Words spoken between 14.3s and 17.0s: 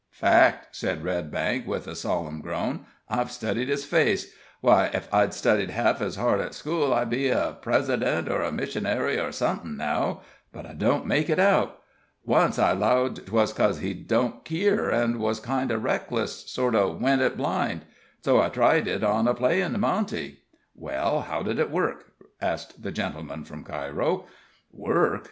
keer, an' was kind o' reckless sort o'